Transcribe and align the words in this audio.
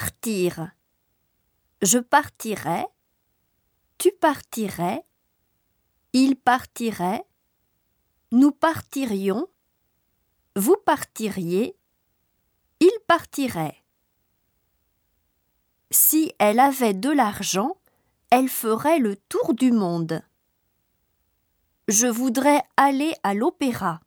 Partir. 0.00 0.72
Je 1.80 2.00
partirai. 2.00 2.84
Tu 3.96 4.10
partirais. 4.10 5.04
Il 6.12 6.34
partirait. 6.34 7.24
Nous 8.32 8.50
partirions. 8.50 9.46
Vous 10.56 10.74
partiriez. 10.84 11.76
Il 12.80 12.90
partirait. 13.06 13.84
Si 15.92 16.32
elle 16.40 16.58
avait 16.58 16.94
de 16.94 17.10
l'argent, 17.10 17.76
elle 18.30 18.48
ferait 18.48 18.98
le 18.98 19.14
tour 19.14 19.54
du 19.54 19.70
monde. 19.70 20.24
Je 21.86 22.08
voudrais 22.08 22.64
aller 22.76 23.14
à 23.22 23.32
l'opéra. 23.32 24.00